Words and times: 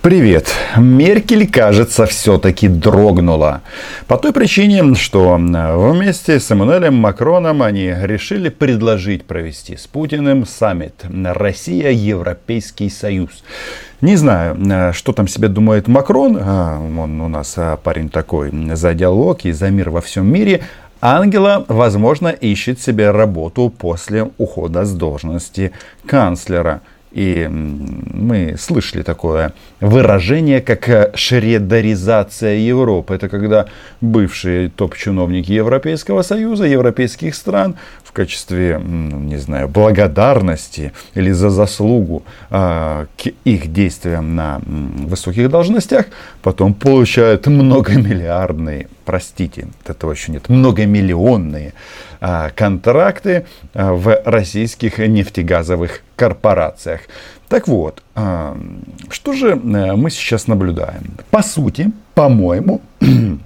Привет. 0.00 0.46
Меркель, 0.76 1.50
кажется, 1.50 2.06
все-таки 2.06 2.68
дрогнула. 2.68 3.62
По 4.06 4.16
той 4.16 4.32
причине, 4.32 4.94
что 4.94 5.34
вместе 5.34 6.38
с 6.38 6.48
Эммануэлем 6.52 6.94
Макроном 6.94 7.62
они 7.62 7.92
решили 8.02 8.48
предложить 8.48 9.24
провести 9.24 9.76
с 9.76 9.88
Путиным 9.88 10.46
саммит 10.46 11.04
Россия-Европейский 11.04 12.90
Союз. 12.90 13.42
Не 14.00 14.14
знаю, 14.14 14.92
что 14.94 15.12
там 15.12 15.26
себе 15.26 15.48
думает 15.48 15.88
Макрон. 15.88 16.38
А, 16.40 16.78
он 16.78 17.20
у 17.20 17.28
нас 17.28 17.54
а, 17.56 17.76
парень 17.76 18.08
такой 18.08 18.52
за 18.76 18.94
диалог 18.94 19.44
и 19.46 19.50
за 19.50 19.68
мир 19.70 19.90
во 19.90 20.00
всем 20.00 20.32
мире. 20.32 20.62
Ангела, 21.00 21.64
возможно, 21.66 22.28
ищет 22.28 22.80
себе 22.80 23.10
работу 23.10 23.68
после 23.76 24.30
ухода 24.38 24.84
с 24.84 24.92
должности 24.92 25.72
канцлера. 26.06 26.82
И 27.12 27.48
мы 27.48 28.56
слышали 28.58 29.02
такое 29.02 29.52
выражение, 29.80 30.60
как 30.60 30.88
э, 30.88 31.10
шредеризация 31.14 32.56
Европы. 32.56 33.14
Это 33.14 33.28
когда 33.28 33.66
бывшие 34.00 34.68
топ-чиновники 34.68 35.52
Европейского 35.52 36.22
Союза, 36.22 36.64
европейских 36.64 37.34
стран 37.34 37.76
в 38.04 38.12
качестве, 38.12 38.80
не 38.84 39.36
знаю, 39.38 39.68
благодарности 39.68 40.92
или 41.14 41.30
за 41.30 41.50
заслугу 41.50 42.22
а, 42.50 43.06
к 43.16 43.28
их 43.44 43.72
действиям 43.72 44.34
на 44.34 44.60
высоких 44.66 45.48
должностях, 45.48 46.06
потом 46.42 46.74
получают 46.74 47.46
многомиллиардные, 47.46 48.88
простите, 49.04 49.68
этого 49.86 50.12
еще 50.12 50.32
нет, 50.32 50.48
многомиллионные 50.48 51.72
контракты 52.54 53.46
а, 53.74 53.92
в 53.92 54.20
российских 54.24 54.98
нефтегазовых 54.98 56.02
корпорациях. 56.16 57.02
Так 57.48 57.68
вот, 57.68 58.02
а, 58.14 58.56
что 59.10 59.32
же 59.32 59.50
э, 59.50 59.56
мы 59.56 60.10
сейчас 60.10 60.46
наблюдаем? 60.46 61.02
По 61.30 61.42
сути, 61.42 61.92
по-моему, 62.14 62.80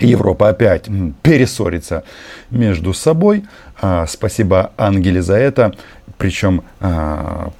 Европа 0.00 0.48
опять 0.48 0.88
перессорится 1.22 2.04
между 2.50 2.94
собой. 2.94 3.44
Спасибо 4.06 4.70
Ангеле 4.76 5.22
за 5.22 5.34
это. 5.34 5.74
Причем 6.18 6.62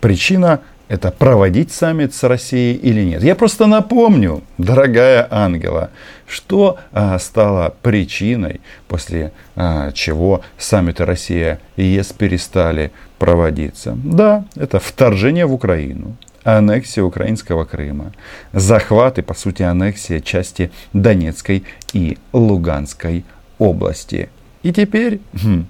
причина 0.01 0.61
это 0.89 1.11
проводить 1.11 1.71
саммит 1.71 2.15
с 2.15 2.23
Россией 2.25 2.75
или 2.75 3.03
нет. 3.05 3.23
Я 3.23 3.35
просто 3.35 3.67
напомню, 3.67 4.43
дорогая 4.57 5.27
Ангела, 5.31 5.91
что 6.27 6.79
а, 6.93 7.19
стало 7.19 7.75
причиной, 7.83 8.61
после 8.89 9.33
а, 9.55 9.93
чего 9.93 10.43
саммиты 10.57 11.05
Россия 11.05 11.61
и 11.77 11.85
ЕС 11.85 12.13
перестали 12.13 12.91
проводиться. 13.19 13.97
Да, 14.03 14.45
это 14.57 14.79
вторжение 14.81 15.47
в 15.47 15.53
Украину, 15.53 16.17
аннексия 16.45 17.05
украинского 17.05 17.65
Крыма, 17.65 18.13
захват 18.53 19.19
и, 19.19 19.23
по 19.23 19.35
сути, 19.35 19.63
аннексия 19.63 20.21
части 20.21 20.71
Донецкой 20.93 21.65
и 21.93 22.19
Луганской 22.33 23.25
области. 23.59 24.31
И 24.63 24.73
теперь 24.73 25.21
хм, 25.41 25.67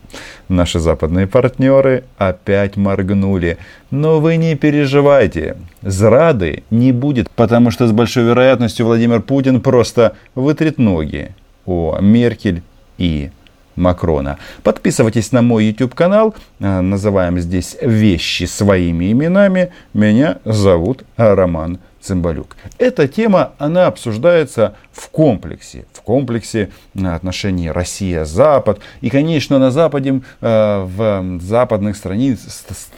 наши 0.48 0.78
западные 0.78 1.27
партнеры 1.27 2.05
опять 2.17 2.77
моргнули. 2.77 3.58
Но 3.91 4.20
вы 4.20 4.36
не 4.36 4.55
переживайте, 4.56 5.56
зрады 5.83 6.62
не 6.70 6.92
будет, 6.92 7.31
потому 7.31 7.70
что 7.70 7.86
с 7.86 7.92
большой 7.92 8.25
вероятностью 8.25 8.86
Владимир 8.86 9.20
Путин 9.20 9.61
просто 9.61 10.16
вытрет 10.34 10.78
ноги 10.78 11.34
о 11.66 11.98
Меркель 12.00 12.62
и 12.97 13.31
Макрона. 13.77 14.39
Подписывайтесь 14.62 15.33
на 15.33 15.42
мой 15.42 15.66
YouTube 15.66 15.94
канал. 15.94 16.34
Э, 16.59 16.81
называем 16.81 17.39
здесь 17.39 17.77
вещи 17.81 18.44
своими 18.44 19.12
именами. 19.12 19.70
Меня 19.94 20.39
зовут 20.44 21.05
Роман 21.16 21.78
Цымбалюк. 22.00 22.56
Эта 22.78 23.08
тема, 23.08 23.52
она 23.58 23.86
обсуждается 23.86 24.77
в 24.92 25.08
комплексе, 25.08 25.84
в 25.92 26.02
комплексе 26.02 26.70
отношений 26.94 27.70
Россия-Запад. 27.70 28.80
И, 29.00 29.10
конечно, 29.10 29.58
на 29.58 29.70
Западе, 29.70 30.20
э, 30.41 30.84
в 30.84 31.41
западных 31.41 31.97
страниц, 31.97 32.41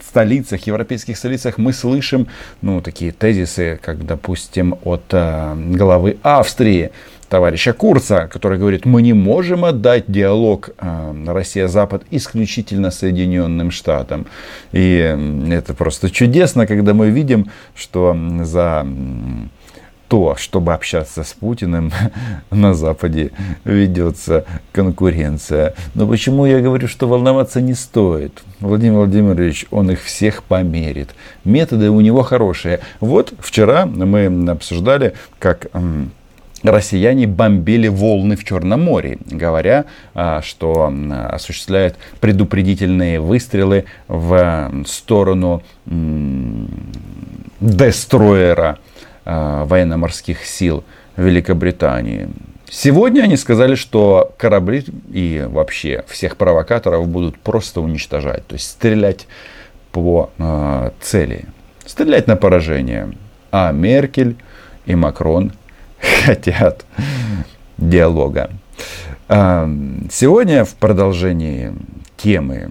столицах, 0.08 0.66
европейских 0.66 1.16
столицах 1.16 1.58
мы 1.58 1.72
слышим 1.72 2.28
ну, 2.62 2.80
такие 2.80 3.12
тезисы, 3.12 3.78
как, 3.82 4.04
допустим, 4.04 4.76
от 4.84 5.04
э, 5.12 5.54
главы 5.56 6.18
Австрии, 6.22 6.90
товарища 7.30 7.72
Курца, 7.72 8.26
который 8.26 8.58
говорит, 8.58 8.84
мы 8.84 9.00
не 9.02 9.14
можем 9.14 9.64
отдать 9.64 10.04
диалог 10.08 10.70
э, 10.76 11.24
Россия-Запад 11.26 12.02
исключительно 12.10 12.90
Соединенным 12.90 13.70
Штатам. 13.70 14.26
И 14.72 15.16
это 15.50 15.72
просто 15.72 16.10
чудесно, 16.10 16.66
когда 16.66 16.92
мы 16.92 17.10
видим, 17.10 17.50
что 17.74 18.16
за 18.42 18.84
то, 20.08 20.34
чтобы 20.36 20.74
общаться 20.74 21.22
с 21.22 21.32
Путиным, 21.32 21.92
на 22.50 22.74
Западе 22.74 23.30
ведется 23.62 24.44
конкуренция. 24.72 25.74
Но 25.94 26.08
почему 26.08 26.46
я 26.46 26.60
говорю, 26.60 26.88
что 26.88 27.06
волноваться 27.06 27.60
не 27.60 27.74
стоит? 27.74 28.42
Владимир 28.58 28.98
Владимирович, 28.98 29.66
он 29.70 29.92
их 29.92 30.02
всех 30.02 30.42
померит. 30.42 31.10
Методы 31.44 31.90
у 31.90 32.00
него 32.00 32.22
хорошие. 32.22 32.80
Вот 32.98 33.32
вчера 33.38 33.86
мы 33.86 34.26
обсуждали, 34.50 35.14
как 35.38 35.68
россияне 36.62 37.26
бомбили 37.26 37.88
волны 37.88 38.36
в 38.36 38.44
Черном 38.44 38.82
море, 38.82 39.18
говоря, 39.26 39.86
а, 40.14 40.42
что 40.42 40.92
осуществляют 41.30 41.96
предупредительные 42.20 43.20
выстрелы 43.20 43.86
в 44.08 44.70
сторону 44.86 45.62
дестроера 47.60 48.78
а, 49.24 49.64
военно-морских 49.64 50.44
сил 50.44 50.84
Великобритании. 51.16 52.28
Сегодня 52.70 53.22
они 53.22 53.36
сказали, 53.36 53.74
что 53.74 54.32
корабли 54.38 54.84
и 55.12 55.44
вообще 55.48 56.04
всех 56.06 56.36
провокаторов 56.36 57.08
будут 57.08 57.36
просто 57.38 57.80
уничтожать, 57.80 58.46
то 58.46 58.54
есть 58.54 58.70
стрелять 58.70 59.26
по 59.90 60.30
э, 60.38 60.90
цели, 61.00 61.46
стрелять 61.84 62.28
на 62.28 62.36
поражение. 62.36 63.12
А 63.50 63.72
Меркель 63.72 64.36
и 64.86 64.94
Макрон 64.94 65.52
хотят 66.00 66.84
диалога. 67.78 68.50
Сегодня 69.28 70.64
в 70.64 70.74
продолжении 70.74 71.72
темы 72.16 72.70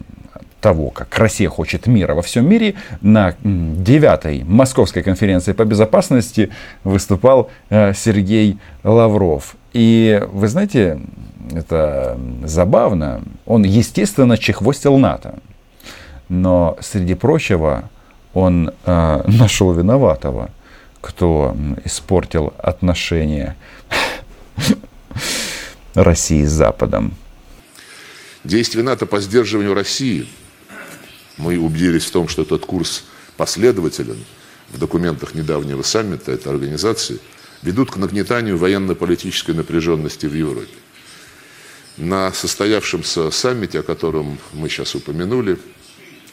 того, 0.61 0.89
как 0.89 1.17
Россия 1.17 1.49
хочет 1.49 1.87
мира 1.87 2.13
во 2.13 2.21
всем 2.21 2.47
мире, 2.47 2.75
на 3.01 3.33
девятой 3.43 4.43
Московской 4.43 5.03
конференции 5.03 5.53
по 5.53 5.65
безопасности 5.65 6.49
выступал 6.83 7.49
э, 7.69 7.93
Сергей 7.93 8.57
Лавров. 8.83 9.55
И 9.73 10.21
вы 10.31 10.47
знаете, 10.47 10.99
это 11.53 12.17
забавно, 12.43 13.21
он, 13.45 13.63
естественно, 13.63 14.37
чехвостил 14.37 14.97
НАТО. 14.97 15.35
Но, 16.27 16.77
среди 16.81 17.15
прочего, 17.15 17.85
он 18.33 18.71
э, 18.85 19.21
нашел 19.27 19.71
виноватого 19.71 20.49
кто 21.01 21.55
испортил 21.85 22.53
отношения 22.57 23.55
России 25.93 26.45
с 26.45 26.51
Западом. 26.51 27.13
Действия 28.43 28.83
НАТО 28.83 29.05
по 29.05 29.19
сдерживанию 29.19 29.73
России, 29.73 30.27
мы 31.37 31.57
убедились 31.57 32.05
в 32.05 32.11
том, 32.11 32.27
что 32.27 32.43
этот 32.43 32.65
курс 32.65 33.03
последователен 33.37 34.17
в 34.71 34.77
документах 34.77 35.33
недавнего 35.33 35.81
саммита 35.81 36.31
этой 36.31 36.51
организации, 36.51 37.19
ведут 37.61 37.91
к 37.91 37.97
нагнетанию 37.97 38.57
военно-политической 38.57 39.51
напряженности 39.51 40.25
в 40.25 40.33
Европе. 40.33 40.67
На 41.97 42.31
состоявшемся 42.31 43.31
саммите, 43.31 43.79
о 43.79 43.83
котором 43.83 44.37
мы 44.53 44.69
сейчас 44.69 44.95
упомянули, 44.95 45.57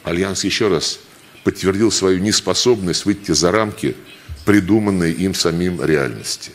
Альянс 0.03 0.45
еще 0.45 0.69
раз 0.69 0.99
подтвердил 1.47 1.93
свою 1.93 2.19
неспособность 2.19 3.05
выйти 3.05 3.31
за 3.31 3.53
рамки 3.53 3.95
придуманной 4.43 5.13
им 5.13 5.33
самим 5.33 5.81
реальности. 5.81 6.51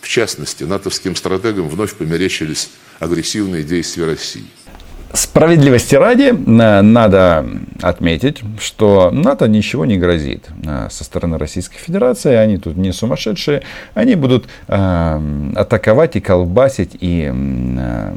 В 0.00 0.06
частности, 0.06 0.62
натовским 0.62 1.16
стратегам 1.16 1.68
вновь 1.68 1.94
померещились 1.94 2.70
агрессивные 3.00 3.64
действия 3.64 4.04
России. 4.04 4.44
Справедливости 5.12 5.94
ради, 5.94 6.32
надо 6.32 7.46
отметить, 7.80 8.42
что 8.60 9.10
НАТО 9.10 9.48
ничего 9.48 9.86
не 9.86 9.96
грозит 9.96 10.46
э, 10.66 10.88
со 10.90 11.02
стороны 11.02 11.38
Российской 11.38 11.78
Федерации. 11.78 12.34
Они 12.34 12.58
тут 12.58 12.76
не 12.76 12.92
сумасшедшие. 12.92 13.62
Они 13.94 14.16
будут 14.16 14.48
э, 14.66 15.20
атаковать 15.56 16.16
и 16.16 16.20
колбасить 16.20 16.96
и 17.00 17.32
э, 17.32 18.14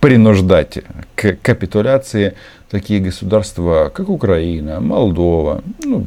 принуждать 0.00 0.78
к 1.14 1.36
капитуляции 1.40 2.34
такие 2.70 2.98
государства, 2.98 3.92
как 3.94 4.08
Украина, 4.08 4.80
Молдова 4.80 5.62
ну, 5.84 6.04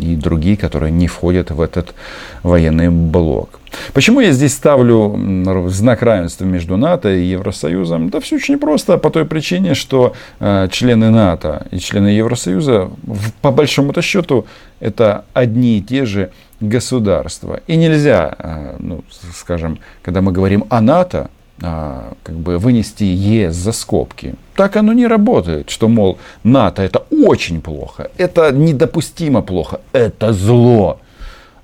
и 0.00 0.16
другие, 0.16 0.58
которые 0.58 0.92
не 0.92 1.06
входят 1.06 1.50
в 1.50 1.62
этот 1.62 1.94
военный 2.42 2.90
блок. 2.90 3.59
Почему 3.92 4.20
я 4.20 4.32
здесь 4.32 4.54
ставлю 4.54 5.68
знак 5.68 6.02
равенства 6.02 6.44
между 6.44 6.76
НАТО 6.76 7.08
и 7.08 7.24
Евросоюзом? 7.24 8.10
Да 8.10 8.20
все 8.20 8.36
очень 8.36 8.58
просто, 8.58 8.98
по 8.98 9.10
той 9.10 9.24
причине, 9.24 9.74
что 9.74 10.14
э, 10.38 10.68
члены 10.70 11.10
НАТО 11.10 11.66
и 11.70 11.78
члены 11.78 12.08
Евросоюза, 12.08 12.90
по 13.40 13.50
большому-то 13.50 14.02
счету, 14.02 14.46
это 14.80 15.24
одни 15.34 15.78
и 15.78 15.82
те 15.82 16.04
же 16.04 16.30
государства. 16.60 17.60
И 17.66 17.76
нельзя, 17.76 18.34
э, 18.38 18.76
ну, 18.78 19.04
скажем, 19.34 19.78
когда 20.02 20.20
мы 20.20 20.32
говорим 20.32 20.64
о 20.68 20.80
НАТО, 20.80 21.30
а, 21.62 22.14
как 22.22 22.36
бы 22.36 22.58
вынести 22.58 23.04
ЕС 23.04 23.54
за 23.54 23.72
скобки. 23.72 24.34
Так 24.54 24.76
оно 24.76 24.94
не 24.94 25.06
работает, 25.06 25.68
что, 25.68 25.88
мол, 25.88 26.18
НАТО 26.42 26.82
это 26.82 27.04
очень 27.10 27.60
плохо, 27.60 28.10
это 28.16 28.50
недопустимо 28.50 29.42
плохо, 29.42 29.80
это 29.92 30.32
зло. 30.32 31.00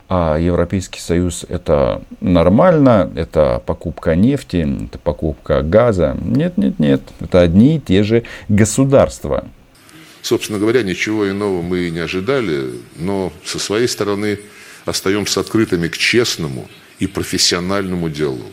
А 0.09 0.39
Европейский 0.39 1.01
Союз 1.01 1.45
это 1.49 2.03
нормально, 2.21 3.11
это 3.17 3.63
покупка 3.67 4.15
нефти, 4.15 4.87
это 4.87 4.99
покупка 4.99 5.63
газа. 5.63 6.17
Нет, 6.23 6.57
нет, 6.57 6.79
нет, 6.79 7.03
это 7.21 7.41
одни 7.41 7.77
и 7.77 7.81
те 7.81 8.05
же 8.05 8.23
государства. 8.49 9.49
Собственно 10.23 10.59
говоря, 10.59 10.83
ничего 10.83 11.29
иного 11.29 11.63
мы 11.63 11.89
и 11.89 11.91
не 11.91 12.01
ожидали, 12.01 12.71
но 12.97 13.33
со 13.45 13.59
своей 13.59 13.89
стороны 13.89 14.39
остаемся 14.85 15.41
открытыми 15.41 15.89
к 15.89 15.97
честному 15.97 16.69
и 16.99 17.07
профессиональному 17.07 18.09
диалогу 18.09 18.51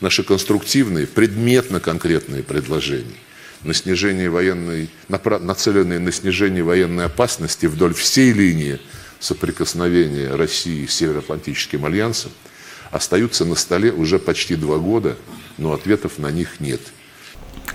наши 0.00 0.22
конструктивные, 0.22 1.06
предметно-конкретные 1.06 2.42
предложения 2.42 3.16
на 3.62 3.74
снижение 3.74 4.28
военной, 4.28 4.88
нацеленные 5.08 5.98
на 5.98 6.12
снижение 6.12 6.62
военной 6.62 7.06
опасности 7.06 7.66
вдоль 7.66 7.94
всей 7.94 8.32
линии 8.32 8.78
соприкосновения 9.20 10.34
России 10.34 10.86
с 10.86 10.94
Североатлантическим 10.94 11.84
альянсом, 11.84 12.32
остаются 12.90 13.44
на 13.44 13.54
столе 13.54 13.92
уже 13.92 14.18
почти 14.18 14.56
два 14.56 14.78
года, 14.78 15.16
но 15.58 15.72
ответов 15.72 16.18
на 16.18 16.30
них 16.30 16.60
нет– 16.60 16.80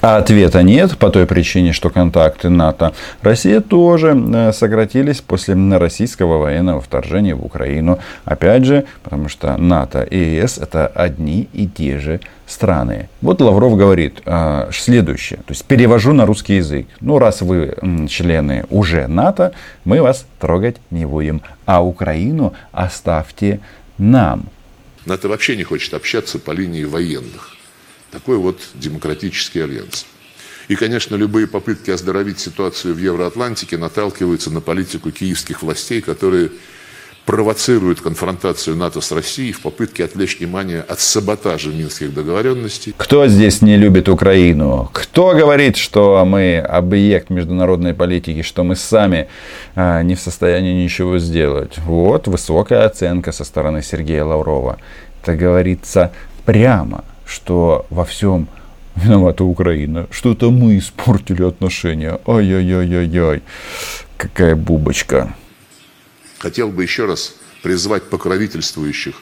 а 0.01 0.17
ответа 0.17 0.63
нет 0.63 0.97
по 0.97 1.09
той 1.09 1.25
причине, 1.25 1.73
что 1.73 1.89
контакты 1.89 2.49
НАТО 2.49 2.93
Россия 3.21 3.61
тоже 3.61 4.15
э, 4.15 4.51
сократились 4.51 5.21
после 5.21 5.55
российского 5.77 6.37
военного 6.37 6.81
вторжения 6.81 7.35
в 7.35 7.45
Украину. 7.45 7.99
Опять 8.25 8.65
же, 8.65 8.85
потому 9.03 9.29
что 9.29 9.55
НАТО 9.57 10.01
и 10.01 10.17
ЕС 10.17 10.57
это 10.57 10.87
одни 10.87 11.47
и 11.53 11.67
те 11.67 11.99
же 11.99 12.19
страны. 12.47 13.09
Вот 13.21 13.41
Лавров 13.41 13.77
говорит 13.77 14.21
э, 14.25 14.69
следующее, 14.71 15.37
то 15.37 15.53
есть 15.53 15.65
перевожу 15.65 16.13
на 16.13 16.25
русский 16.25 16.55
язык. 16.55 16.87
Ну, 16.99 17.19
раз 17.19 17.41
вы 17.41 17.75
члены 18.09 18.65
уже 18.69 19.07
НАТО, 19.07 19.53
мы 19.85 20.01
вас 20.01 20.25
трогать 20.39 20.77
не 20.89 21.05
будем, 21.05 21.41
а 21.65 21.83
Украину 21.83 22.53
оставьте 22.71 23.59
нам. 23.97 24.45
НАТО 25.05 25.29
вообще 25.29 25.55
не 25.55 25.63
хочет 25.63 25.93
общаться 25.93 26.39
по 26.39 26.51
линии 26.51 26.83
военных. 26.83 27.60
Такой 28.11 28.37
вот 28.37 28.59
демократический 28.75 29.61
альянс. 29.61 30.05
И, 30.67 30.75
конечно, 30.75 31.15
любые 31.15 31.47
попытки 31.47 31.91
оздоровить 31.91 32.39
ситуацию 32.39 32.93
в 32.93 32.97
Евроатлантике 32.97 33.77
наталкиваются 33.77 34.51
на 34.51 34.61
политику 34.61 35.11
киевских 35.11 35.63
властей, 35.63 36.01
которые 36.01 36.51
провоцируют 37.25 38.01
конфронтацию 38.01 38.75
НАТО 38.75 38.99
с 38.99 39.11
Россией 39.11 39.51
в 39.51 39.61
попытке 39.61 40.05
отвлечь 40.05 40.39
внимание 40.39 40.81
от 40.81 40.99
саботажа 40.99 41.69
минских 41.69 42.13
договоренностей. 42.13 42.93
Кто 42.97 43.27
здесь 43.27 43.61
не 43.61 43.77
любит 43.77 44.09
Украину? 44.09 44.89
Кто 44.91 45.33
говорит, 45.33 45.77
что 45.77 46.25
мы 46.25 46.57
объект 46.57 47.29
международной 47.29 47.93
политики, 47.93 48.41
что 48.41 48.63
мы 48.63 48.75
сами 48.75 49.27
а, 49.75 50.01
не 50.01 50.15
в 50.15 50.19
состоянии 50.19 50.83
ничего 50.83 51.19
сделать? 51.19 51.77
Вот 51.79 52.27
высокая 52.27 52.85
оценка 52.85 53.31
со 53.31 53.43
стороны 53.43 53.83
Сергея 53.83 54.23
Лаврова. 54.23 54.77
Это 55.21 55.35
говорится 55.35 56.11
прямо 56.45 57.05
что 57.31 57.85
во 57.89 58.03
всем 58.03 58.47
виновата 58.95 59.43
Украина, 59.43 60.07
что 60.11 60.33
это 60.33 60.49
мы 60.49 60.77
испортили 60.77 61.43
отношения. 61.43 62.19
Ай-яй-яй-яй-яй, 62.27 63.41
какая 64.17 64.55
бубочка. 64.55 65.33
Хотел 66.39 66.69
бы 66.69 66.83
еще 66.83 67.05
раз 67.05 67.35
призвать 67.63 68.03
покровительствующих 68.09 69.15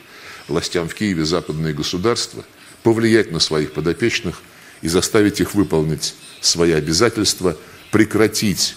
властям 0.48 0.88
в 0.88 0.96
Киеве 0.96 1.24
западные 1.24 1.74
государства 1.74 2.44
повлиять 2.82 3.32
на 3.32 3.40
своих 3.40 3.74
подопечных 3.74 4.42
и 4.82 4.88
заставить 4.88 5.40
их 5.40 5.54
выполнить 5.54 6.16
свои 6.42 6.72
обязательства, 6.72 7.56
прекратить 7.92 8.76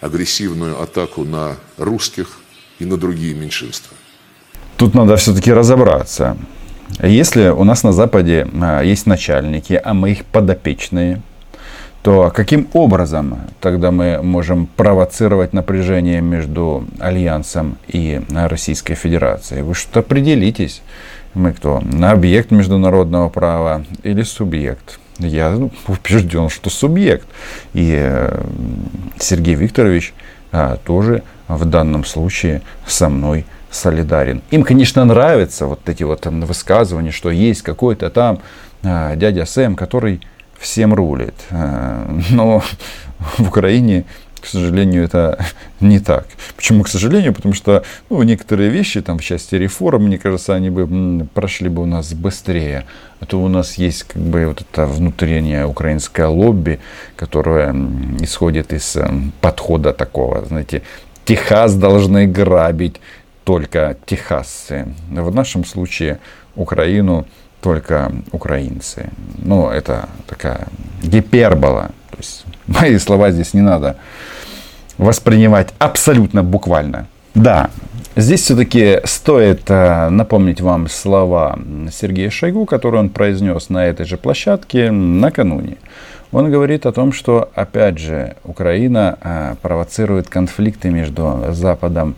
агрессивную 0.00 0.82
атаку 0.82 1.24
на 1.24 1.56
русских 1.78 2.40
и 2.78 2.84
на 2.84 2.96
другие 2.96 3.34
меньшинства. 3.34 3.96
Тут 4.76 4.94
надо 4.94 5.16
все-таки 5.16 5.52
разобраться. 5.52 6.36
Если 7.02 7.48
у 7.48 7.64
нас 7.64 7.82
на 7.82 7.92
Западе 7.92 8.46
а, 8.60 8.82
есть 8.82 9.06
начальники, 9.06 9.80
а 9.82 9.94
мы 9.94 10.12
их 10.12 10.24
подопечные, 10.24 11.20
то 12.02 12.30
каким 12.32 12.68
образом 12.72 13.38
тогда 13.60 13.90
мы 13.90 14.22
можем 14.22 14.66
провоцировать 14.66 15.52
напряжение 15.52 16.20
между 16.20 16.86
Альянсом 17.00 17.78
и 17.88 18.22
Российской 18.30 18.94
Федерацией? 18.94 19.62
Вы 19.62 19.74
что 19.74 20.00
определитесь, 20.00 20.82
мы 21.34 21.52
кто? 21.52 21.80
На 21.80 22.12
объект 22.12 22.52
международного 22.52 23.28
права 23.28 23.84
или 24.04 24.22
субъект? 24.22 25.00
Я 25.18 25.58
убежден, 25.88 26.48
что 26.48 26.70
субъект. 26.70 27.26
И 27.74 27.92
э, 27.98 28.44
Сергей 29.18 29.54
Викторович 29.54 30.14
а, 30.52 30.76
тоже 30.76 31.24
в 31.48 31.64
данном 31.64 32.04
случае 32.04 32.62
со 32.86 33.08
мной 33.08 33.46
солидарен. 33.70 34.42
Им, 34.50 34.62
конечно, 34.62 35.04
нравятся 35.04 35.66
вот 35.66 35.88
эти 35.88 36.02
вот 36.02 36.26
высказывания, 36.26 37.12
что 37.12 37.30
есть 37.30 37.62
какой-то 37.62 38.10
там 38.10 38.40
э, 38.82 39.14
дядя 39.16 39.44
Сэм, 39.44 39.76
который 39.76 40.20
всем 40.58 40.94
рулит. 40.94 41.34
Э, 41.50 42.06
но 42.30 42.62
в 43.38 43.48
Украине, 43.48 44.04
к 44.40 44.46
сожалению, 44.46 45.04
это 45.04 45.44
не 45.80 45.98
так. 45.98 46.26
Почему, 46.56 46.84
к 46.84 46.88
сожалению? 46.88 47.34
Потому 47.34 47.54
что 47.54 47.82
ну, 48.10 48.22
некоторые 48.22 48.70
вещи 48.70 49.02
там 49.02 49.18
в 49.18 49.22
части 49.22 49.56
реформ, 49.56 50.04
мне 50.04 50.18
кажется, 50.18 50.54
они 50.54 50.70
бы 50.70 51.26
прошли 51.34 51.68
бы 51.68 51.82
у 51.82 51.86
нас 51.86 52.14
быстрее. 52.14 52.84
А 53.20 53.26
то 53.26 53.40
у 53.40 53.48
нас 53.48 53.74
есть 53.74 54.04
как 54.04 54.22
бы 54.22 54.46
вот 54.46 54.60
это 54.60 54.86
внутреннее 54.86 55.66
украинское 55.66 56.28
лобби, 56.28 56.80
которое 57.16 57.74
исходит 58.20 58.72
из 58.72 58.96
подхода 59.40 59.92
такого, 59.92 60.44
знаете, 60.44 60.82
Техас 61.24 61.74
должны 61.74 62.28
грабить, 62.28 63.00
только 63.46 63.96
техасцы. 64.06 64.88
В 65.08 65.32
нашем 65.32 65.64
случае 65.64 66.18
Украину 66.56 67.26
только 67.60 68.10
украинцы. 68.32 69.10
Ну, 69.38 69.68
это 69.70 70.08
такая 70.26 70.66
гипербола. 71.00 71.90
То 72.10 72.16
есть 72.18 72.44
мои 72.66 72.98
слова 72.98 73.30
здесь 73.30 73.54
не 73.54 73.60
надо 73.60 73.96
воспринимать 74.98 75.68
абсолютно 75.78 76.42
буквально. 76.42 77.06
Да, 77.36 77.70
здесь 78.16 78.40
все-таки 78.40 79.00
стоит 79.04 79.70
э, 79.70 80.08
напомнить 80.08 80.60
вам 80.60 80.88
слова 80.88 81.56
Сергея 81.92 82.30
Шойгу, 82.30 82.66
которые 82.66 83.00
он 83.00 83.10
произнес 83.10 83.68
на 83.68 83.86
этой 83.86 84.06
же 84.06 84.16
площадке 84.16 84.90
накануне. 84.90 85.76
Он 86.32 86.50
говорит 86.50 86.84
о 86.84 86.92
том, 86.92 87.12
что, 87.12 87.48
опять 87.54 87.98
же, 87.98 88.34
Украина 88.42 89.18
э, 89.20 89.54
провоцирует 89.62 90.28
конфликты 90.28 90.90
между 90.90 91.44
Западом 91.50 92.16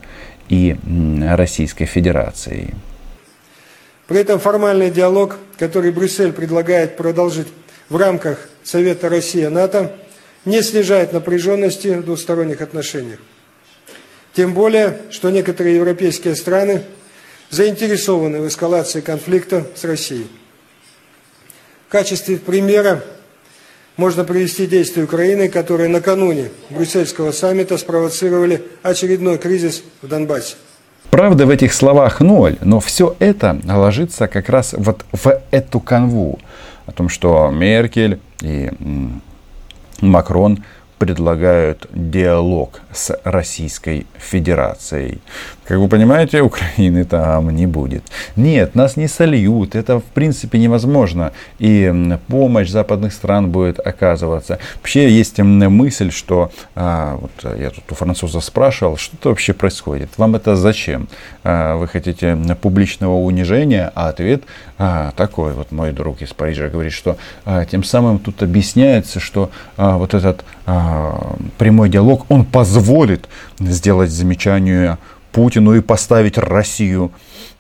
и 0.49 0.77
Российской 1.21 1.85
Федерацией. 1.85 2.75
При 4.07 4.21
этом 4.21 4.41
формальный 4.41 4.91
диалог, 4.91 5.37
который 5.59 5.93
Брюссель 5.93 6.33
предлагает 6.33 6.97
продолжить 6.97 7.49
в 7.89 7.97
рамках 7.97 8.49
Совета 8.65 9.09
Россия-НАТО, 9.09 9.93
не 10.45 10.63
снижает 10.63 11.13
напряженности 11.13 11.89
в 11.89 12.05
двусторонних 12.05 12.61
отношениях. 12.63 13.19
Тем 14.35 14.55
более, 14.55 14.99
что 15.11 15.31
некоторые 15.31 15.77
европейские 15.77 16.37
страны 16.37 16.83
заинтересованы 17.51 18.41
в 18.41 18.49
эскалации 18.49 19.01
конфликта 19.01 19.67
с 19.75 19.85
Россией. 19.85 20.29
В 21.89 21.93
качестве 21.93 22.37
примера 22.37 23.03
можно 23.99 24.25
привести 24.25 24.67
действия 24.67 25.03
Украины, 25.03 25.49
которые 25.49 25.89
накануне 25.89 26.51
брюссельского 26.71 27.33
саммита 27.33 27.77
спровоцировали 27.77 28.63
очередной 28.83 29.37
кризис 29.37 29.83
в 30.01 30.09
Донбассе. 30.09 30.55
Правда 31.11 31.47
в 31.47 31.51
этих 31.51 31.73
словах 31.73 32.21
ноль, 32.21 32.57
но 32.63 32.81
все 32.81 33.17
это 33.19 33.61
ложится 33.67 34.29
как 34.29 34.49
раз 34.49 34.75
вот 34.77 35.05
в 35.13 35.43
эту 35.51 35.81
канву. 35.81 36.39
О 36.87 36.93
том, 36.93 37.09
что 37.09 37.51
Меркель 37.51 38.21
и 38.41 38.71
Макрон 40.01 40.65
предлагают 40.99 41.89
диалог 41.93 42.81
с 42.99 43.19
Российской 43.25 44.07
Федерацией. 44.17 45.21
Как 45.65 45.79
вы 45.79 45.89
понимаете, 45.89 46.41
Украины 46.41 47.05
там 47.05 47.51
не 47.51 47.67
будет. 47.67 48.03
Нет, 48.37 48.75
нас 48.75 48.97
не 48.97 49.07
сольют, 49.07 49.75
это 49.75 50.01
в 50.01 50.05
принципе 50.05 50.59
невозможно. 50.59 51.33
И 51.59 52.19
помощь 52.27 52.71
западных 52.71 53.13
стран 53.13 53.51
будет 53.51 53.79
оказываться. 53.79 54.59
Вообще 54.77 55.11
есть 55.11 55.39
мысль, 55.39 56.11
что, 56.11 56.51
а, 56.75 57.19
вот 57.21 57.57
я 57.57 57.71
тут 57.71 57.85
у 57.93 57.95
француза 57.95 58.41
спрашивал, 58.41 58.97
что 58.97 59.17
это 59.17 59.29
вообще 59.29 59.53
происходит, 59.53 60.11
вам 60.17 60.35
это 60.35 60.57
зачем? 60.57 61.09
А, 61.45 61.77
вы 61.77 61.87
хотите 61.87 62.37
публичного 62.61 63.17
унижения, 63.19 63.93
а 63.95 64.09
ответ 64.09 64.43
а, 64.79 65.13
такой, 65.17 65.53
вот 65.53 65.71
мой 65.71 65.93
друг 65.93 66.23
из 66.23 66.33
Парижа 66.33 66.69
говорит, 66.69 66.93
что 66.93 67.17
а, 67.45 67.65
тем 67.65 67.85
самым 67.85 68.19
тут 68.19 68.43
объясняется, 68.43 69.21
что 69.21 69.51
а, 69.77 69.99
вот 69.99 70.15
этот 70.15 70.45
а, 70.67 71.37
прямой 71.59 71.91
диалог, 71.91 72.25
он 72.31 72.45
позволит 72.45 72.88
сделать 73.59 74.11
замечание 74.11 74.99
Путину 75.33 75.75
и 75.75 75.81
поставить 75.81 76.39
Россию 76.39 77.13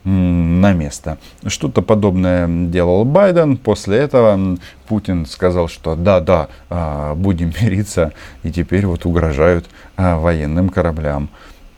на 0.04 0.72
место. 0.72 1.18
Что-то 1.46 1.82
подобное 1.82 2.48
делал 2.48 3.04
Байден. 3.04 3.56
После 3.56 3.98
этого 3.98 4.56
Путин 4.86 5.26
сказал, 5.26 5.68
что 5.68 5.96
да-да, 5.96 6.48
а, 6.70 7.14
будем 7.14 7.52
мириться. 7.60 8.12
И 8.42 8.50
теперь 8.50 8.86
вот 8.86 9.04
угрожают 9.04 9.66
а, 9.96 10.18
военным 10.18 10.70
кораблям. 10.70 11.28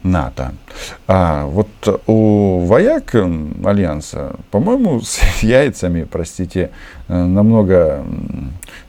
НАТО. 0.02 0.54
А 1.06 1.44
вот 1.44 1.68
у 2.06 2.60
вояк 2.60 3.14
Альянса, 3.14 4.36
по-моему, 4.50 5.00
с 5.02 5.42
яйцами, 5.42 6.04
простите, 6.04 6.70
намного 7.08 8.02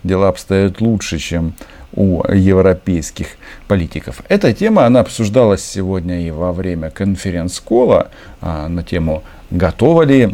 дела 0.03 0.30
обстоят 0.30 0.80
лучше, 0.80 1.18
чем 1.18 1.53
у 1.93 2.24
европейских 2.31 3.27
политиков. 3.67 4.21
Эта 4.29 4.53
тема, 4.53 4.86
она 4.86 5.01
обсуждалась 5.01 5.63
сегодня 5.63 6.25
и 6.25 6.31
во 6.31 6.53
время 6.53 6.89
конференц-кола 6.89 8.10
а, 8.41 8.67
на 8.67 8.83
тему 8.83 9.24
готова 9.51 10.03
ли 10.03 10.34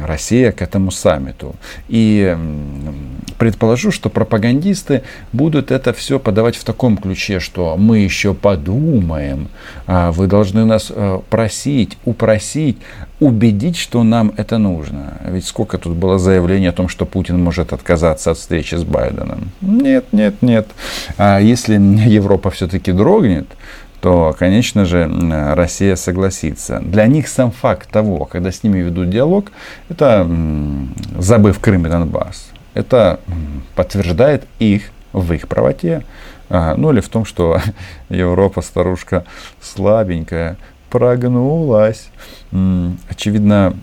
Россия 0.00 0.52
к 0.52 0.62
этому 0.62 0.90
саммиту. 0.90 1.54
И 1.88 2.36
предположу, 3.38 3.90
что 3.90 4.08
пропагандисты 4.08 5.02
будут 5.32 5.70
это 5.70 5.92
все 5.92 6.18
подавать 6.18 6.56
в 6.56 6.64
таком 6.64 6.96
ключе, 6.96 7.40
что 7.40 7.76
мы 7.76 7.98
еще 7.98 8.32
подумаем, 8.34 9.48
а 9.86 10.12
вы 10.12 10.26
должны 10.26 10.64
нас 10.64 10.92
э, 10.94 11.20
просить, 11.30 11.98
упросить, 12.04 12.78
убедить, 13.20 13.76
что 13.76 14.02
нам 14.02 14.32
это 14.36 14.58
нужно. 14.58 15.18
Ведь 15.26 15.46
сколько 15.46 15.78
тут 15.78 15.94
было 15.94 16.18
заявлений 16.18 16.68
о 16.68 16.72
том, 16.72 16.88
что 16.88 17.06
Путин 17.06 17.42
может 17.42 17.72
отказаться 17.72 18.30
от 18.30 18.38
встречи 18.38 18.76
с 18.76 18.84
Байденом. 18.84 19.50
Нет, 19.60 20.06
нет, 20.12 20.34
нет. 20.42 20.68
А 21.16 21.38
если 21.38 21.74
Европа 22.08 22.50
все-таки 22.50 22.92
дрогнет, 22.92 23.46
то, 24.04 24.36
конечно 24.38 24.84
же, 24.84 25.10
Россия 25.54 25.96
согласится. 25.96 26.78
Для 26.80 27.06
них 27.06 27.26
сам 27.26 27.50
факт 27.50 27.90
того, 27.90 28.26
когда 28.26 28.52
с 28.52 28.62
ними 28.62 28.80
ведут 28.80 29.08
диалог, 29.08 29.50
это 29.88 30.28
забыв 31.16 31.58
Крым 31.58 31.86
и 31.86 31.88
Донбасс. 31.88 32.52
Это 32.74 33.18
подтверждает 33.74 34.44
их 34.58 34.90
в 35.14 35.32
их 35.32 35.48
правоте. 35.48 36.04
А, 36.50 36.74
ну 36.76 36.92
или 36.92 37.00
в 37.00 37.08
том, 37.08 37.24
что 37.24 37.62
Европа, 38.10 38.60
старушка 38.60 39.24
слабенькая, 39.62 40.58
прогнулась. 40.90 42.10
Очевидно, 43.08 43.74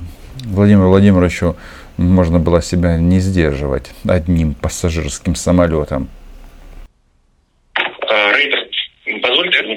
Владимиру 0.45 0.89
Владимировичу 0.89 1.55
можно 1.97 2.37
было 2.37 2.61
себя 2.61 2.97
не 2.97 3.19
сдерживать 3.21 3.89
одним 4.07 4.53
пассажирским 4.53 5.33
самолетом. 5.33 6.09
А, 7.75 8.33
Рейтер, 8.33 8.59
позвольте 9.23 9.59
одну 9.61 9.75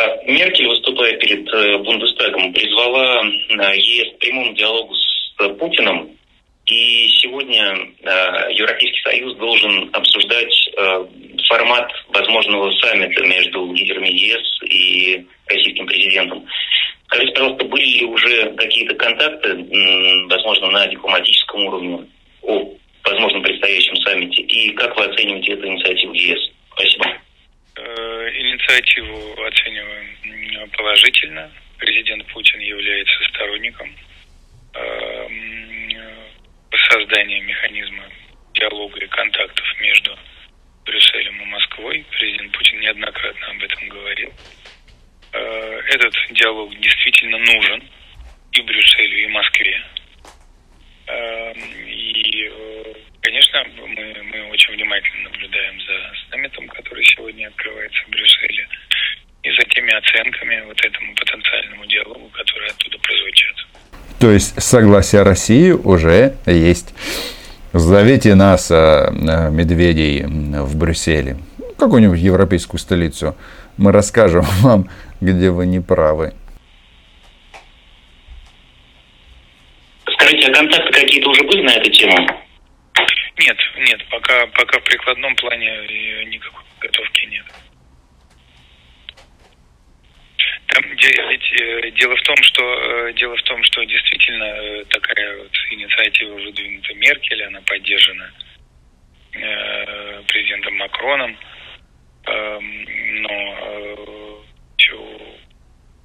а, 0.00 0.24
Меркель, 0.26 0.68
выступая 0.68 1.18
перед 1.30 1.48
э, 1.54 1.78
Бундестагом, 1.78 2.52
призвала 2.52 3.22
э, 3.22 3.76
ЕС 3.76 4.14
к 4.14 4.18
прямому 4.18 4.52
диалогу 4.54 4.94
с 4.94 5.34
э, 5.38 5.48
Путиным. 5.54 6.10
И 6.66 7.08
сегодня 7.20 7.74
Европейский 8.52 9.00
Союз 9.02 9.36
должен 9.38 9.90
обсуждать 9.92 10.70
формат 11.48 11.90
возможного 12.10 12.70
саммита 12.78 13.24
между 13.24 13.72
лидерами 13.72 14.08
ЕС 14.08 14.62
и 14.66 15.26
российским 15.48 15.86
президентом. 15.86 16.46
Скажите, 17.06 17.32
пожалуйста, 17.32 17.64
были 17.64 17.86
ли 17.86 18.04
уже 18.04 18.52
какие-то 18.52 18.94
контакты, 18.94 19.48
возможно, 20.28 20.70
на 20.70 20.86
дипломатическом 20.86 21.66
уровне 21.66 22.06
о 22.42 22.72
возможном 23.04 23.42
предстоящем 23.42 23.96
саммите? 23.96 24.42
И 24.42 24.70
как 24.74 24.96
вы 24.96 25.06
оцениваете 25.06 25.54
эту 25.54 25.66
инициативу 25.66 26.12
ЕС? 26.12 26.52
Спасибо. 26.74 27.19
Э, 28.70 28.72
инициативу 28.72 29.42
оцениваем 29.42 30.70
положительно. 30.70 31.50
Президент 31.78 32.24
Путин 32.28 32.60
является 32.60 33.24
сторонником 33.30 33.90
э, 34.74 35.28
создания 36.88 37.40
механизма 37.40 38.04
диалога 38.54 39.00
и 39.00 39.06
контактов 39.08 39.64
между 39.80 40.16
Брюсселем 40.84 41.42
и 41.42 41.46
Москвой. 41.46 42.06
Президент 42.10 42.52
Путин 42.52 42.80
неоднократно 42.80 43.46
об 43.48 43.62
этом 43.62 43.88
говорил. 43.88 44.32
Э, 45.32 45.80
этот 45.88 46.14
диалог 46.30 46.70
действительно 46.78 47.38
нужен 47.38 47.82
и 48.52 48.60
Брюсселю, 48.62 49.22
и 49.24 49.26
Москве. 49.28 49.82
И 51.86 52.50
Конечно, 53.22 53.64
мы, 53.76 54.22
мы 54.24 54.50
очень 54.50 54.74
внимательно 54.74 55.30
наблюдаем 55.30 55.80
за 55.80 56.12
саммитом, 56.40 56.68
который 56.68 57.04
сегодня 57.04 57.48
открывается 57.48 58.00
в 58.06 58.10
Брюсселе, 58.10 58.66
и 59.42 59.50
за 59.50 59.62
теми 59.74 59.92
оценками 59.92 60.62
вот 60.66 60.78
этому 60.84 61.14
потенциальному 61.14 61.86
диалогу, 61.86 62.28
которые 62.32 62.70
оттуда 62.70 62.98
прозвучат. 62.98 63.56
То 64.18 64.30
есть 64.30 64.62
согласие 64.62 65.22
России 65.22 65.70
уже 65.70 66.36
есть. 66.46 66.94
Зовите 67.72 68.34
нас, 68.34 68.70
э, 68.70 69.08
медведей, 69.50 70.24
в 70.24 70.76
Брюсселе, 70.76 71.38
какую-нибудь 71.78 72.18
европейскую 72.18 72.80
столицу. 72.80 73.36
Мы 73.76 73.92
расскажем 73.92 74.42
вам, 74.60 74.90
где 75.20 75.50
вы 75.50 75.66
не 75.66 75.80
правы. 75.80 76.34
Скажите, 80.12 80.48
а 80.48 80.54
контакты 80.54 80.92
какие-то 80.92 81.30
уже 81.30 81.42
были 81.44 81.62
на 81.62 81.70
эту 81.70 81.90
тему? 81.90 82.28
Нет, 83.40 83.56
нет, 83.78 84.06
пока, 84.10 84.46
пока 84.48 84.78
в 84.78 84.84
прикладном 84.84 85.34
плане 85.36 85.70
никакой 86.26 86.62
готовки 86.78 87.24
нет. 87.24 87.46
Там, 90.66 90.84
э, 90.84 91.90
дело 91.92 92.16
в 92.16 92.22
том, 92.22 92.36
что 92.42 92.62
э, 93.08 93.12
дело 93.14 93.34
в 93.36 93.42
том, 93.44 93.62
что 93.64 93.82
действительно 93.84 94.44
э, 94.44 94.84
такая 94.90 95.38
вот 95.38 95.50
инициатива 95.70 96.34
выдвинута 96.34 96.94
Меркель, 96.94 97.42
она 97.44 97.60
поддержана 97.62 98.30
президентом 100.26 100.76
Макроном, 100.76 101.38
эм, 102.26 103.22
но 103.22 104.44
все 104.76 105.36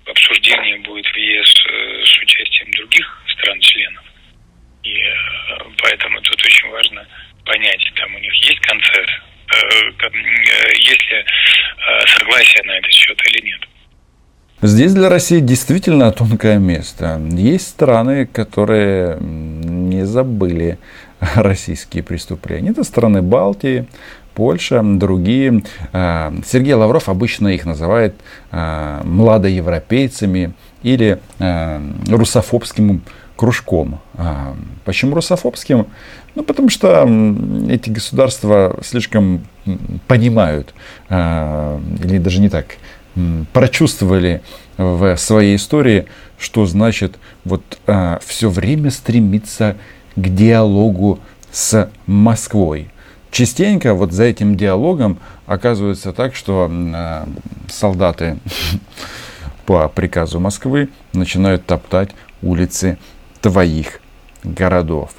обсуждение 0.06 0.77
будет 0.77 1.08
в 1.08 1.18
ЕС 1.18 1.50
с 1.50 2.18
участием 2.20 2.70
других 2.72 3.24
стран-членов. 3.30 4.06
И 4.84 4.96
поэтому 5.80 6.22
тут 6.22 6.46
очень 6.46 6.70
важно 6.70 7.08
понять, 7.46 7.92
там 7.96 8.13
у 8.15 8.20
них 8.20 8.34
есть 8.36 8.60
концерт, 8.62 9.10
э, 9.10 9.89
э, 10.00 10.74
есть 10.80 11.12
ли 11.12 11.18
э, 11.18 12.06
согласие 12.08 12.54
на 12.65 12.77
этот 12.77 12.91
счет 12.91 13.17
или 13.29 13.45
нет. 13.45 13.62
Здесь 14.62 14.93
для 14.93 15.10
России 15.10 15.41
действительно 15.41 16.12
тонкое 16.12 16.57
место. 16.57 17.22
Есть 17.31 17.67
страны, 17.67 18.25
которые 18.25 19.17
не 19.19 20.05
забыли 20.05 20.77
российские 21.36 22.03
преступления. 22.03 22.72
Это 22.72 22.84
страны 22.84 23.22
Балтии, 23.22 23.86
Польша, 24.34 24.81
другие. 24.84 25.63
Сергей 25.91 26.74
Лавров 26.74 27.10
обычно 27.10 27.50
их 27.50 27.65
называет 27.65 28.15
младоевропейцами 28.51 30.53
или 30.84 31.19
русофобским 32.07 33.01
кружком. 33.36 34.00
Почему 34.86 35.15
русофобским? 35.15 35.88
Ну, 36.36 36.44
потому 36.44 36.70
что 36.70 37.08
эти 37.70 37.89
государства 37.89 38.77
слишком 38.84 39.46
понимают, 40.08 40.74
а, 41.10 41.80
или 42.04 42.18
даже 42.18 42.42
не 42.42 42.50
так, 42.50 42.77
прочувствовали 43.54 44.42
в 44.77 45.15
своей 45.18 45.56
истории, 45.56 46.06
что 46.38 46.65
значит 46.65 47.18
вот 47.46 47.63
а, 47.88 48.20
все 48.25 48.50
время 48.50 48.92
стремиться 48.92 49.77
к 50.15 50.27
диалогу 50.30 51.20
с 51.51 51.89
Москвой. 52.06 52.89
Частенько 53.32 53.94
вот 53.94 54.12
за 54.12 54.25
этим 54.25 54.56
диалогом 54.56 55.20
оказывается 55.46 56.12
так, 56.12 56.36
что 56.36 56.70
а, 56.70 57.27
солдаты 57.70 58.38
по 59.65 59.88
приказу 59.88 60.42
Москвы 60.42 60.89
начинают 61.13 61.65
топтать 61.65 62.10
улицы 62.42 62.98
твоих 63.45 64.01
городов. 64.43 65.11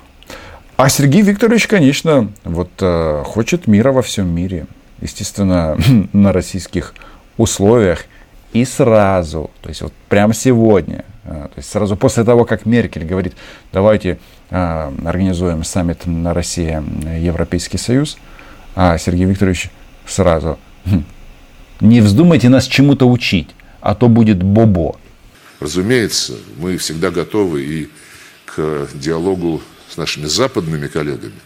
А 0.76 0.88
Сергей 0.88 1.22
Викторович, 1.22 1.68
конечно, 1.68 2.32
вот 2.42 2.70
э, 2.80 3.22
хочет 3.24 3.68
мира 3.68 3.92
во 3.92 4.02
всем 4.02 4.28
мире. 4.34 4.66
Естественно, 5.00 5.78
на 6.12 6.32
российских 6.32 6.92
условиях 7.36 8.06
и 8.52 8.64
сразу, 8.64 9.52
то 9.62 9.68
есть 9.68 9.80
вот 9.80 9.92
прямо 10.08 10.34
сегодня, 10.34 11.04
э, 11.22 11.28
то 11.28 11.58
есть 11.58 11.70
сразу 11.70 11.96
после 11.96 12.24
того, 12.24 12.44
как 12.44 12.66
Меркель 12.66 13.04
говорит, 13.04 13.34
давайте 13.72 14.18
э, 14.50 14.92
организуем 15.04 15.62
саммит 15.62 16.04
на 16.06 16.34
Россия 16.34 16.82
Европейский 17.16 17.78
Союз, 17.78 18.18
а 18.74 18.98
Сергей 18.98 19.26
Викторович 19.26 19.70
сразу, 20.04 20.58
хм, 20.84 21.04
не 21.80 22.00
вздумайте 22.00 22.48
нас 22.48 22.64
чему-то 22.64 23.08
учить, 23.08 23.50
а 23.80 23.94
то 23.94 24.08
будет 24.08 24.42
бобо. 24.42 24.96
Разумеется, 25.60 26.34
мы 26.58 26.76
всегда 26.76 27.12
готовы 27.12 27.62
и 27.62 27.88
к 28.56 28.88
диалогу 28.94 29.62
с 29.90 29.98
нашими 29.98 30.24
западными 30.24 30.88
коллегами, 30.88 31.38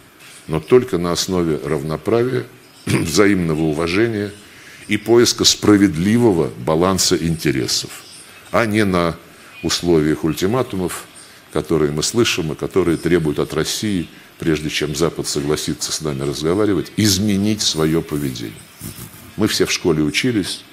но 0.47 0.61
только 0.61 0.97
на 0.97 1.11
основе 1.11 1.59
равноправия, 1.63 2.45
взаимного 2.85 3.63
уважения 3.63 4.31
и 4.87 4.95
поиска 4.95 5.43
справедливого 5.43 6.49
баланса 6.65 7.17
интересов, 7.17 8.03
а 8.51 8.65
не 8.65 8.85
на 8.85 9.17
условиях 9.61 10.23
ультиматумов, 10.23 11.03
которые 11.51 11.91
мы 11.91 12.01
слышим 12.01 12.53
и 12.53 12.55
которые 12.55 12.95
требуют 12.95 13.39
от 13.39 13.53
России, 13.53 14.07
прежде 14.39 14.69
чем 14.69 14.95
Запад 14.95 15.27
согласится 15.27 15.91
с 15.91 15.99
нами 15.99 16.21
разговаривать, 16.23 16.93
изменить 16.95 17.61
свое 17.61 18.01
поведение. 18.01 18.53
Мы 19.35 19.47
все 19.49 19.65
в 19.65 19.71
школе 19.71 20.01
учились, 20.01 20.63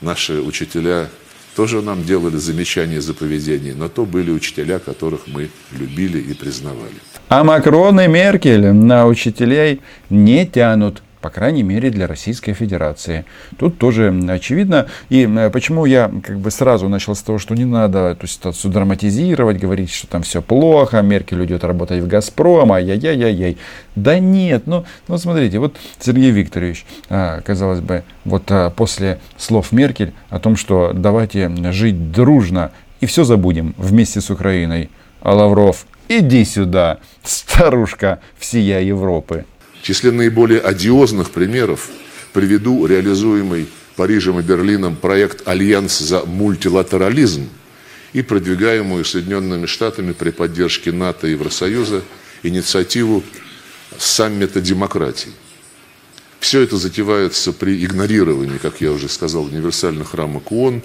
наши 0.00 0.40
учителя 0.40 1.10
тоже 1.56 1.82
нам 1.82 2.04
делали 2.04 2.36
замечания 2.36 3.00
за 3.00 3.14
поведение, 3.14 3.74
но 3.74 3.88
то 3.88 4.04
были 4.04 4.30
учителя, 4.30 4.78
которых 4.78 5.26
мы 5.26 5.48
любили 5.72 6.18
и 6.18 6.34
признавали. 6.34 6.94
А 7.28 7.44
Макрон 7.44 8.00
и 8.00 8.08
Меркель 8.08 8.72
на 8.72 9.06
учителей 9.06 9.80
не 10.10 10.46
тянут 10.46 11.02
по 11.20 11.30
крайней 11.30 11.62
мере 11.62 11.90
для 11.90 12.06
Российской 12.06 12.52
Федерации. 12.52 13.24
Тут 13.58 13.78
тоже 13.78 14.14
очевидно. 14.28 14.86
И 15.08 15.28
почему 15.52 15.84
я 15.84 16.10
как 16.22 16.38
бы 16.38 16.50
сразу 16.50 16.88
начал 16.88 17.14
с 17.14 17.22
того, 17.22 17.38
что 17.38 17.54
не 17.54 17.64
надо 17.64 18.08
эту 18.08 18.26
ситуацию 18.26 18.72
драматизировать, 18.72 19.58
говорить, 19.58 19.90
что 19.90 20.06
там 20.06 20.22
все 20.22 20.42
плохо, 20.42 21.02
Меркель 21.02 21.40
уйдет 21.40 21.64
работать 21.64 22.02
в 22.02 22.06
Газпром, 22.06 22.72
ай-яй-яй-яй. 22.72 23.58
Да 23.94 24.18
нет, 24.18 24.66
ну, 24.66 24.84
ну 25.08 25.18
смотрите, 25.18 25.58
вот 25.58 25.76
Сергей 25.98 26.30
Викторович, 26.30 26.86
а, 27.08 27.40
казалось 27.40 27.80
бы, 27.80 28.04
вот 28.24 28.44
а, 28.50 28.70
после 28.70 29.18
слов 29.36 29.72
Меркель 29.72 30.12
о 30.30 30.38
том, 30.38 30.56
что 30.56 30.92
давайте 30.94 31.50
жить 31.72 32.12
дружно 32.12 32.70
и 33.00 33.06
все 33.06 33.24
забудем 33.24 33.74
вместе 33.76 34.20
с 34.20 34.30
Украиной. 34.30 34.90
А 35.20 35.34
Лавров, 35.34 35.86
иди 36.08 36.44
сюда, 36.44 36.98
старушка 37.22 38.20
всея 38.38 38.80
Европы. 38.80 39.44
Числе 39.88 40.10
наиболее 40.12 40.60
одиозных 40.60 41.30
примеров 41.30 41.88
приведу 42.34 42.84
реализуемый 42.84 43.68
Парижем 43.96 44.38
и 44.38 44.42
Берлином 44.42 44.96
проект 44.96 45.48
«Альянс 45.48 46.00
за 46.00 46.26
мультилатерализм» 46.26 47.48
и 48.12 48.20
продвигаемую 48.20 49.06
Соединенными 49.06 49.64
Штатами 49.64 50.12
при 50.12 50.28
поддержке 50.28 50.92
НАТО 50.92 51.26
и 51.26 51.30
Евросоюза 51.30 52.02
инициативу 52.42 53.24
саммита 53.96 54.60
демократий. 54.60 55.30
Все 56.38 56.60
это 56.60 56.76
затевается 56.76 57.54
при 57.54 57.82
игнорировании, 57.82 58.58
как 58.58 58.82
я 58.82 58.92
уже 58.92 59.08
сказал, 59.08 59.44
универсальных 59.44 60.12
рамок 60.12 60.52
ООН 60.52 60.82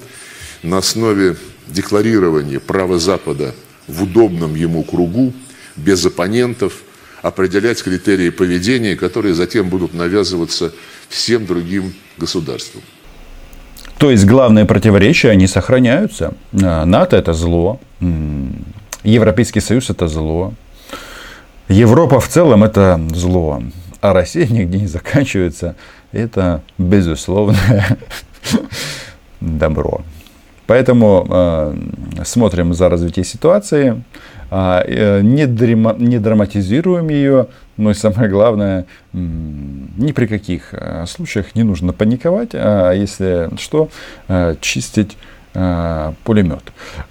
на 0.62 0.78
основе 0.78 1.36
декларирования 1.68 2.62
права 2.62 2.98
Запада 3.00 3.54
в 3.86 4.04
удобном 4.04 4.56
ему 4.56 4.82
кругу, 4.86 5.34
без 5.76 6.06
оппонентов– 6.06 6.76
определять 7.24 7.82
критерии 7.82 8.30
поведения, 8.30 8.96
которые 8.96 9.34
затем 9.34 9.70
будут 9.70 9.94
навязываться 9.96 10.72
всем 11.10 11.48
другим 11.48 11.94
государствам. 12.18 12.84
То 13.98 14.12
есть 14.12 14.26
главные 14.26 14.66
противоречия, 14.66 15.30
они 15.32 15.48
сохраняются. 15.48 16.34
А, 16.62 16.86
НАТО 16.86 17.16
это 17.16 17.34
зло, 17.34 17.80
Европейский 19.04 19.62
Союз 19.62 19.90
это 19.90 20.08
зло, 20.08 20.54
Европа 21.70 22.20
в 22.20 22.28
целом 22.28 22.64
это 22.64 23.00
зло, 23.14 23.64
а 24.02 24.14
Россия 24.14 24.46
нигде 24.46 24.80
не 24.80 24.88
заканчивается. 24.88 25.76
Это 26.12 26.62
безусловное 26.78 27.98
добро. 29.40 30.02
Поэтому 30.68 31.28
э, 31.30 31.76
смотрим 32.24 32.74
за 32.74 32.90
развитием 32.90 33.26
ситуации, 33.26 34.04
а, 34.56 34.84
э, 34.86 35.22
не, 35.22 35.48
драма, 35.48 35.96
не 35.98 36.20
драматизируем 36.20 37.10
ее, 37.10 37.48
но 37.78 37.90
и 37.90 37.96
самое 37.96 38.30
главное, 38.30 38.86
ни 39.12 40.12
при 40.12 40.28
каких 40.28 40.74
э, 40.74 41.06
случаях 41.08 41.56
не 41.56 41.64
нужно 41.64 41.92
паниковать, 41.92 42.52
а 42.54 42.92
если 42.92 43.50
что, 43.58 43.90
э, 44.28 44.56
чистить 44.62 45.18
пулемет. 46.24 46.64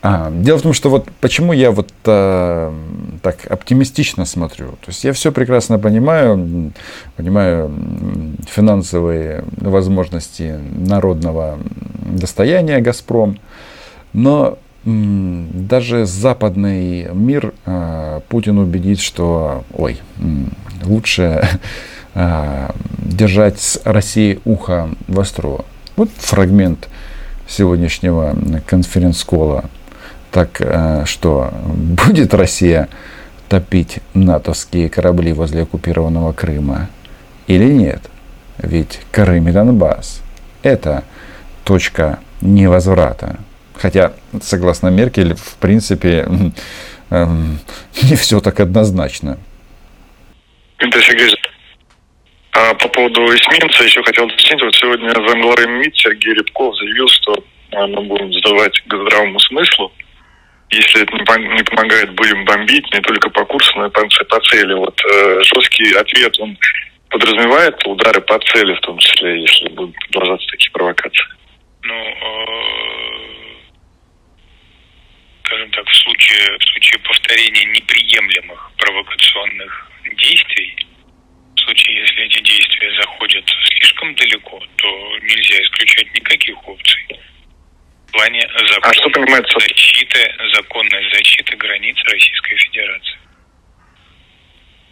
А, 0.03 0.29
дело 0.33 0.59
в 0.59 0.63
том, 0.63 0.73
что 0.73 0.91
вот 0.91 1.09
почему 1.21 1.53
я 1.53 1.71
вот 1.71 1.93
а, 2.07 2.75
так 3.23 3.47
оптимистично 3.49 4.25
смотрю. 4.25 4.71
То 4.81 4.89
есть 4.89 5.05
я 5.05 5.13
все 5.13 5.31
прекрасно 5.31 5.79
понимаю, 5.79 6.73
понимаю 7.17 7.73
финансовые 8.49 9.45
возможности 9.59 10.59
народного 10.77 11.61
достояния 12.05 12.81
Газпром, 12.81 13.39
но 14.13 14.59
даже 14.85 16.07
западный 16.07 17.09
мир 17.13 17.55
а, 17.65 18.21
Путин 18.29 18.59
убедит, 18.59 19.01
что, 19.01 19.65
ой, 19.73 20.01
лучше 20.85 21.49
а, 22.15 22.75
держать 22.99 23.61
с 23.61 23.81
Россией 23.85 24.41
ухо 24.45 24.91
востро. 25.07 25.65
Вот 25.97 26.11
фрагмент 26.17 26.89
сегодняшнего 27.47 28.37
конференц-кола. 28.67 29.67
Так 30.33 30.61
а, 30.61 31.05
что, 31.07 31.53
будет 31.67 32.35
Россия 32.35 32.89
топить 33.49 34.01
натовские 34.15 34.89
корабли 34.89 35.33
возле 35.33 35.63
оккупированного 35.63 36.33
Крыма 36.33 36.89
или 37.47 37.73
нет? 37.73 38.03
Ведь 38.59 39.01
Крым 39.13 39.49
и 39.49 39.53
Донбасс– 39.53 40.23
это 40.63 41.05
точка 41.65 42.19
невозврата. 42.41 43.39
Хотя, 43.83 44.13
согласно 44.41 44.91
Меркель, 44.91 45.35
в 45.35 45.57
принципе, 45.57 46.29
эм, 47.11 47.59
не 48.03 48.15
все 48.15 48.41
так 48.41 48.61
однозначно. 48.61 49.39
А 52.53 52.75
по 52.75 52.89
поводу 52.89 53.23
эсминца 53.25 53.83
еще 53.83 54.01
хотел 54.05 54.27
уточнить. 54.27 54.63
Вот 54.63 54.75
сегодня 54.77 55.11
замглавы 55.11 55.67
МИД 55.67 55.97
Сергей 55.97 56.35
Рябков 56.35 56.77
заявил, 56.77 57.09
что 57.09 57.35
а, 57.73 57.87
мы 57.89 58.03
будем 58.03 58.33
сдавать 58.35 58.81
к 58.87 58.95
здравому 58.95 59.41
смыслу. 59.41 59.93
Если 60.71 61.03
это 61.03 61.13
не 61.17 61.65
помогает, 61.65 62.15
будем 62.15 62.45
бомбить 62.45 62.87
не 62.95 63.01
только 63.01 63.31
по 63.31 63.45
курсу, 63.45 63.77
но 63.77 63.87
и 63.87 63.91
по 63.91 64.41
цели. 64.43 64.75
Вот 64.75 64.99
э, 65.05 65.41
жесткий 65.43 65.93
ответ, 65.95 66.39
он 66.39 66.57
подразумевает 67.11 67.85
удары 67.85 68.21
по 68.21 68.39
цели, 68.39 68.75
в 68.75 68.81
том 68.81 68.97
числе, 68.99 69.43
если 69.43 69.69
будут 69.71 69.97
продолжаться 70.13 70.47
такие 70.53 70.71
провокации? 70.71 71.27
Ну, 71.83 71.95
э 71.95 73.33
скажем 75.53 75.71
так, 75.71 75.87
в 75.87 75.95
случае, 76.33 76.59
в 76.59 76.65
случае 76.65 76.99
повторения 77.01 77.65
неприемлемых 77.65 78.73
провокационных 78.79 79.91
действий, 80.17 80.87
в 81.55 81.61
случае, 81.61 82.01
если 82.01 82.25
эти 82.25 82.41
действия 82.43 82.91
заходят 83.01 83.45
слишком 83.79 84.15
далеко, 84.15 84.61
то 84.77 85.19
нельзя 85.23 85.63
исключать 85.63 86.13
никаких 86.15 86.57
опций. 86.69 87.07
В 88.09 88.13
плане 88.13 88.41
законной 88.41 88.91
а 88.91 88.95
что 88.95 89.11
понимается? 89.11 89.59
защиты, 89.59 90.35
законной 90.55 91.11
защиты 91.15 91.57
границ 91.57 91.97
Российской 92.05 92.57
Федерации. 92.57 93.19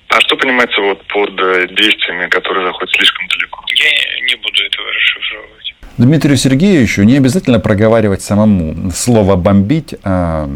А 0.09 0.21
что 0.23 0.37
понимается 0.37 0.81
вот 0.81 1.07
под 1.07 1.39
э, 1.41 1.69
действиями, 1.69 2.29
которые 2.29 2.67
заходят 2.67 2.93
слишком 2.97 3.29
далеко? 3.29 3.65
Я 3.75 4.21
не 4.27 4.35
буду 4.37 4.65
этого 4.65 4.93
расшифровывать. 4.93 5.75
Дмитрию 5.99 6.37
Сергеевичу 6.37 7.03
не 7.03 7.17
обязательно 7.19 7.61
проговаривать 7.61 8.23
самому 8.23 8.91
слово 8.91 9.37
«бомбить». 9.37 9.95
А, 10.03 10.49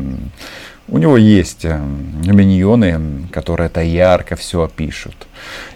у 0.94 0.98
него 0.98 1.16
есть 1.16 1.64
э, 1.64 1.76
миньоны, 1.76 3.26
которые 3.32 3.66
это 3.66 3.80
ярко 3.80 4.36
все 4.36 4.62
опишут. 4.62 5.26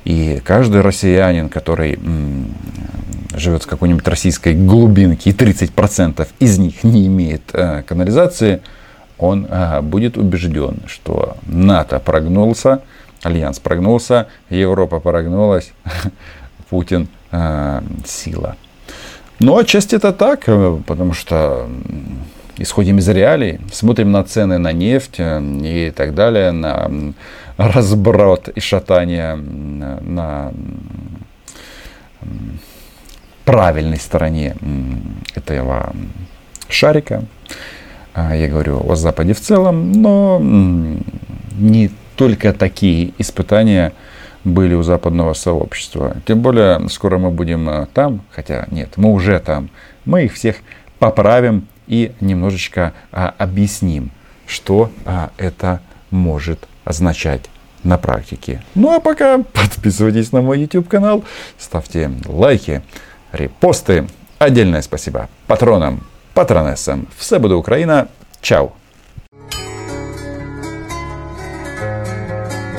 И 0.05 0.41
каждый 0.45 0.81
россиянин, 0.81 1.49
который 1.49 1.99
живет 3.35 3.65
в 3.65 3.67
какой-нибудь 3.67 4.07
российской 4.07 4.55
глубинке, 4.55 5.31
и 5.31 5.33
30% 5.33 6.25
из 6.39 6.59
них 6.59 6.85
не 6.85 7.09
имеет 7.09 7.43
э, 7.53 7.83
канализации, 7.83 8.63
он 9.19 9.49
э, 9.51 9.81
будет 9.81 10.17
убежден, 10.17 10.83
что 10.87 11.37
НАТО 11.47 11.99
прогнулся, 11.99 12.83
Альянс 13.25 13.59
прогнулся, 13.59 14.29
Европа 14.51 15.01
прогнулась, 15.01 15.73
Путин 16.71 17.09
сила. 18.07 18.57
Ну, 19.41 19.59
отчасти 19.59 19.97
это 19.97 20.13
так, 20.13 20.45
э, 20.47 20.79
потому 20.87 21.13
что 21.13 21.69
исходим 22.59 22.99
из 22.99 23.09
реалий, 23.09 23.61
смотрим 23.73 24.13
на 24.13 24.25
цены 24.25 24.59
на 24.59 24.73
нефть 24.73 25.17
э, 25.19 25.41
и 25.63 25.91
так 25.91 26.15
далее, 26.15 26.51
на 26.51 26.91
разброд 27.57 28.49
и 28.49 28.61
шатание 28.61 29.35
на 29.35 30.53
правильной 33.45 33.99
стороне 33.99 34.57
этого 35.35 35.93
шарика. 36.69 37.25
А, 38.15 38.37
я 38.37 38.49
говорю 38.49 38.83
о 38.89 38.95
Западе 38.95 39.33
в 39.33 39.41
целом, 39.41 39.93
но 39.93 40.39
не 41.59 41.91
только 42.17 42.53
такие 42.53 43.15
испытания 43.19 43.93
были 44.45 44.75
у 44.75 44.83
западного 44.83 45.33
сообщества. 45.35 46.17
Тем 46.27 46.43
более, 46.43 46.89
скоро 46.89 47.19
мы 47.19 47.31
будем 47.31 47.69
э, 47.69 47.87
там, 47.93 48.23
хотя 48.31 48.67
нет, 48.71 48.91
мы 48.97 49.13
уже 49.13 49.39
там. 49.41 49.69
Мы 50.05 50.25
их 50.25 50.35
всех 50.35 50.57
поправим 50.99 51.67
и 51.89 52.13
немножечко 52.21 52.93
а, 53.11 53.35
объясним, 53.39 54.11
что 54.47 54.91
а, 55.05 55.31
это 55.37 55.81
может 56.11 56.69
означать 56.85 57.51
на 57.85 57.99
практике. 57.99 58.63
Ну 58.75 58.95
а 58.95 59.01
пока 59.01 59.39
подписывайтесь 59.53 60.33
на 60.33 60.43
мой 60.43 60.61
YouTube 60.61 60.89
канал, 60.89 61.25
ставьте 61.59 62.11
лайки, 62.27 62.83
репосты. 63.33 64.07
Отдельное 64.39 64.83
спасибо 64.83 65.29
патронам 65.47 66.05
патронесам. 66.35 67.09
Все 67.17 67.39
буде 67.39 67.55
Україна. 67.55 68.07
Чао! 68.41 68.78